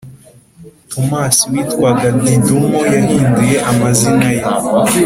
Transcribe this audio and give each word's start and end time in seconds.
Tomasi 0.91 1.43
witwaga 1.53 2.07
Didumo 2.23 2.79
yahinduye 2.95 3.57
amazina 3.71 4.27
ye 4.35 4.43